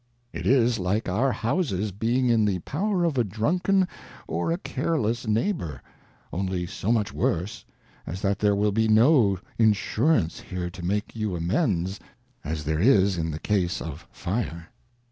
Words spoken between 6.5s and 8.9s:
so much worse, as that there will be